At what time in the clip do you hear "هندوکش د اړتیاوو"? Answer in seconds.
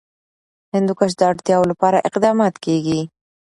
0.75-1.69